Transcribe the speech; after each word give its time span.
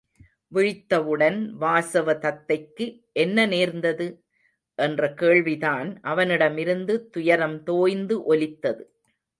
விழித்தவுடன், 0.53 1.37
வாசவ 1.51 2.13
தத்தைக்கு 2.13 2.87
என்ன 3.13 3.45
நேர்ந்தது? 3.45 4.07
என்ற 4.79 5.13
கேள்விதான் 5.13 5.99
அவனிடமிருந்து 6.01 7.09
துயரம் 7.09 7.63
தோய்ந்து 7.63 8.23
ஒலித்தது. 8.23 8.83